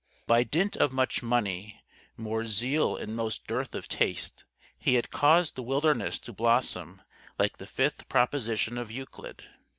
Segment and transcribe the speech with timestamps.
[0.25, 1.79] By dint of much money,
[2.17, 4.45] more zeal and most dearth of taste,
[4.79, 7.03] he had caused the wilderness to blossom
[7.37, 9.45] like the Fifth Proposition of Euclid.